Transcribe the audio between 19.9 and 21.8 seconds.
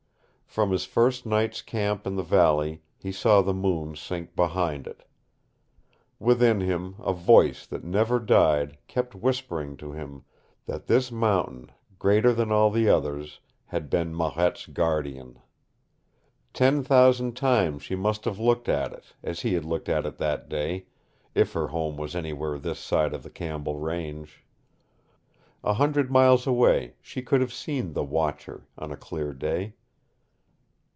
it that day if her